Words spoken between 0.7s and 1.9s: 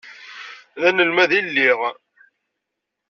D anelmad i lliɣ.